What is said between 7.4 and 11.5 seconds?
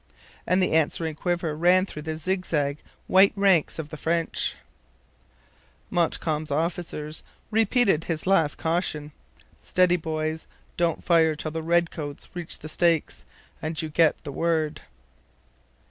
immediately repeated his last caution: 'Steady, boys. Don't fire